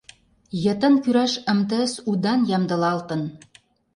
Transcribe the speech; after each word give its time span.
ЙЫТЫН 0.65 0.95
КӰРАШ 1.03 1.33
МТС 1.57 1.91
УДАН 2.11 2.39
ЯМДЫЛАЛТЫН 2.57 3.21